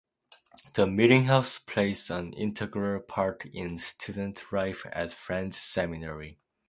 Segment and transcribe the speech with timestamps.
[0.73, 6.39] The Meetinghouse plays an integral part in student life at Friends Seminary.